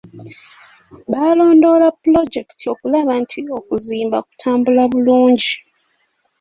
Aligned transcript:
Baalondoola 1.11 1.87
pulojekiti 2.01 2.65
okulaba 2.73 3.13
nti 3.23 3.39
okuzimba 3.57 4.17
kutambula 4.27 4.83
bulungi. 4.91 5.53